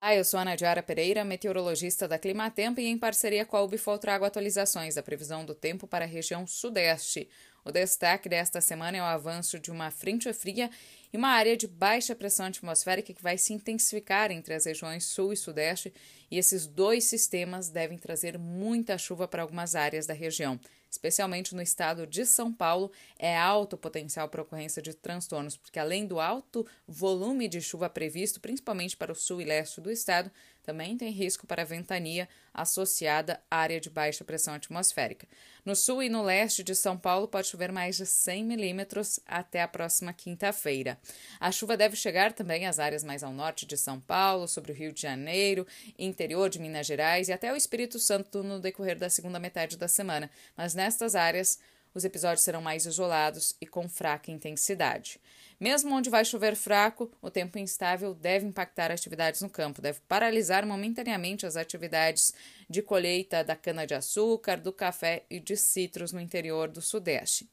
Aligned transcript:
Ah, 0.00 0.14
eu 0.14 0.24
sou 0.24 0.38
a 0.38 0.44
Nadiara 0.44 0.82
Pereira, 0.82 1.24
meteorologista 1.24 2.06
da 2.06 2.18
Climatempo 2.18 2.80
e 2.80 2.86
em 2.86 2.96
parceria 2.98 3.44
com 3.44 3.56
a 3.56 3.62
Ubifol 3.62 3.98
trago 3.98 4.24
atualizações 4.24 4.94
da 4.94 5.02
previsão 5.02 5.44
do 5.44 5.54
tempo 5.54 5.86
para 5.88 6.04
a 6.04 6.08
região 6.08 6.46
sudeste. 6.46 7.28
O 7.68 7.70
destaque 7.70 8.30
desta 8.30 8.62
semana 8.62 8.96
é 8.96 9.02
o 9.02 9.04
avanço 9.04 9.58
de 9.58 9.70
uma 9.70 9.90
frente 9.90 10.32
fria 10.32 10.70
e 11.12 11.18
uma 11.18 11.28
área 11.28 11.54
de 11.54 11.66
baixa 11.66 12.14
pressão 12.14 12.46
atmosférica 12.46 13.12
que 13.12 13.22
vai 13.22 13.36
se 13.36 13.52
intensificar 13.52 14.30
entre 14.30 14.54
as 14.54 14.64
regiões 14.64 15.04
sul 15.04 15.34
e 15.34 15.36
sudeste, 15.36 15.92
e 16.30 16.38
esses 16.38 16.66
dois 16.66 17.04
sistemas 17.04 17.68
devem 17.68 17.98
trazer 17.98 18.38
muita 18.38 18.96
chuva 18.96 19.28
para 19.28 19.42
algumas 19.42 19.74
áreas 19.74 20.06
da 20.06 20.14
região. 20.14 20.58
Especialmente 20.90 21.54
no 21.54 21.60
estado 21.60 22.06
de 22.06 22.24
São 22.24 22.50
Paulo, 22.50 22.90
é 23.18 23.36
alto 23.36 23.74
o 23.74 23.78
potencial 23.78 24.30
para 24.30 24.40
ocorrência 24.40 24.80
de 24.80 24.94
transtornos, 24.94 25.54
porque 25.54 25.78
além 25.78 26.06
do 26.06 26.18
alto 26.18 26.66
volume 26.86 27.48
de 27.48 27.60
chuva 27.60 27.90
previsto, 27.90 28.40
principalmente 28.40 28.96
para 28.96 29.12
o 29.12 29.14
sul 29.14 29.42
e 29.42 29.44
leste 29.44 29.78
do 29.78 29.90
estado, 29.90 30.30
também 30.68 30.98
tem 30.98 31.10
risco 31.10 31.46
para 31.46 31.64
ventania 31.64 32.28
associada 32.52 33.40
à 33.50 33.56
área 33.56 33.80
de 33.80 33.88
baixa 33.88 34.22
pressão 34.22 34.52
atmosférica. 34.52 35.26
No 35.64 35.74
sul 35.74 36.02
e 36.02 36.10
no 36.10 36.22
leste 36.22 36.62
de 36.62 36.74
São 36.74 36.98
Paulo 36.98 37.26
pode 37.26 37.46
chover 37.46 37.72
mais 37.72 37.96
de 37.96 38.04
100 38.04 38.44
milímetros 38.44 39.18
até 39.26 39.62
a 39.62 39.68
próxima 39.68 40.12
quinta-feira. 40.12 40.98
A 41.40 41.50
chuva 41.50 41.74
deve 41.74 41.96
chegar 41.96 42.34
também 42.34 42.66
às 42.66 42.78
áreas 42.78 43.02
mais 43.02 43.24
ao 43.24 43.32
norte 43.32 43.64
de 43.64 43.78
São 43.78 43.98
Paulo, 43.98 44.46
sobre 44.46 44.72
o 44.72 44.74
Rio 44.74 44.92
de 44.92 45.00
Janeiro, 45.00 45.66
interior 45.98 46.50
de 46.50 46.58
Minas 46.58 46.86
Gerais 46.86 47.28
e 47.28 47.32
até 47.32 47.50
o 47.50 47.56
Espírito 47.56 47.98
Santo 47.98 48.42
no 48.42 48.60
decorrer 48.60 48.98
da 48.98 49.08
segunda 49.08 49.38
metade 49.38 49.78
da 49.78 49.88
semana, 49.88 50.30
mas 50.54 50.74
nestas 50.74 51.14
áreas 51.14 51.58
os 51.94 52.04
episódios 52.04 52.42
serão 52.42 52.60
mais 52.60 52.86
isolados 52.86 53.54
e 53.60 53.66
com 53.66 53.88
fraca 53.88 54.30
intensidade. 54.30 55.20
Mesmo 55.60 55.94
onde 55.94 56.08
vai 56.08 56.24
chover 56.24 56.54
fraco, 56.54 57.10
o 57.20 57.30
tempo 57.30 57.58
instável 57.58 58.14
deve 58.14 58.46
impactar 58.46 58.92
atividades 58.92 59.42
no 59.42 59.50
campo, 59.50 59.82
deve 59.82 60.00
paralisar 60.06 60.64
momentaneamente 60.64 61.46
as 61.46 61.56
atividades 61.56 62.32
de 62.70 62.80
colheita 62.80 63.42
da 63.42 63.56
cana-de-açúcar, 63.56 64.58
do 64.60 64.72
café 64.72 65.24
e 65.28 65.40
de 65.40 65.56
citros 65.56 66.12
no 66.12 66.20
interior 66.20 66.68
do 66.68 66.80
Sudeste. 66.80 67.48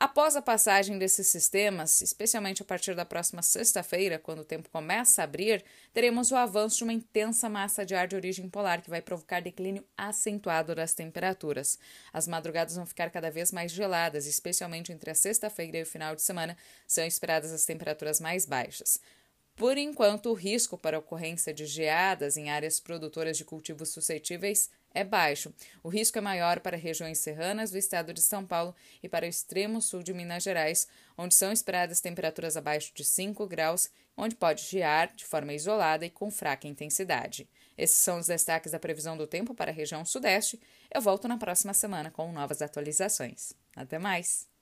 Após 0.00 0.36
a 0.36 0.42
passagem 0.42 0.96
desses 0.96 1.26
sistemas, 1.26 2.00
especialmente 2.00 2.62
a 2.62 2.64
partir 2.64 2.94
da 2.94 3.04
próxima 3.04 3.42
sexta-feira, 3.42 4.16
quando 4.16 4.40
o 4.40 4.44
tempo 4.44 4.68
começa 4.70 5.20
a 5.20 5.24
abrir, 5.24 5.64
teremos 5.92 6.30
o 6.30 6.36
avanço 6.36 6.76
de 6.76 6.84
uma 6.84 6.92
intensa 6.92 7.48
massa 7.48 7.84
de 7.84 7.96
ar 7.96 8.06
de 8.06 8.14
origem 8.14 8.48
polar 8.48 8.80
que 8.80 8.90
vai 8.90 9.02
provocar 9.02 9.42
declínio 9.42 9.84
acentuado 9.96 10.72
das 10.72 10.94
temperaturas. 10.94 11.80
As 12.12 12.28
madrugadas 12.28 12.76
vão 12.76 12.86
ficar 12.86 13.10
cada 13.10 13.28
vez 13.28 13.50
mais 13.50 13.72
geladas, 13.72 14.26
especialmente 14.26 14.92
entre 14.92 15.10
a 15.10 15.16
sexta-feira 15.16 15.78
e 15.78 15.82
o 15.82 15.86
final 15.86 16.14
de 16.14 16.22
semana, 16.22 16.56
são 16.86 17.04
esperadas 17.04 17.52
as 17.52 17.64
temperaturas 17.64 18.20
mais 18.20 18.46
baixas. 18.46 19.00
Por 19.58 19.76
enquanto, 19.76 20.30
o 20.30 20.34
risco 20.34 20.78
para 20.78 21.00
ocorrência 21.00 21.52
de 21.52 21.66
geadas 21.66 22.36
em 22.36 22.48
áreas 22.48 22.78
produtoras 22.78 23.36
de 23.36 23.44
cultivos 23.44 23.88
suscetíveis 23.88 24.70
é 24.94 25.02
baixo. 25.02 25.52
O 25.82 25.88
risco 25.88 26.16
é 26.16 26.20
maior 26.20 26.60
para 26.60 26.76
regiões 26.76 27.18
serranas 27.18 27.72
do 27.72 27.76
estado 27.76 28.14
de 28.14 28.20
São 28.20 28.46
Paulo 28.46 28.72
e 29.02 29.08
para 29.08 29.26
o 29.26 29.28
extremo 29.28 29.82
sul 29.82 30.00
de 30.00 30.14
Minas 30.14 30.44
Gerais, 30.44 30.86
onde 31.16 31.34
são 31.34 31.50
esperadas 31.50 32.00
temperaturas 32.00 32.56
abaixo 32.56 32.92
de 32.94 33.04
5 33.04 33.48
graus, 33.48 33.90
onde 34.16 34.36
pode 34.36 34.62
gear 34.62 35.12
de 35.16 35.24
forma 35.24 35.52
isolada 35.52 36.06
e 36.06 36.10
com 36.10 36.30
fraca 36.30 36.68
intensidade. 36.68 37.48
Esses 37.76 37.98
são 37.98 38.20
os 38.20 38.28
destaques 38.28 38.70
da 38.70 38.78
previsão 38.78 39.16
do 39.16 39.26
tempo 39.26 39.54
para 39.54 39.72
a 39.72 39.74
região 39.74 40.04
sudeste. 40.04 40.60
Eu 40.88 41.00
volto 41.00 41.26
na 41.26 41.36
próxima 41.36 41.74
semana 41.74 42.12
com 42.12 42.30
novas 42.30 42.62
atualizações. 42.62 43.52
Até 43.74 43.98
mais! 43.98 44.57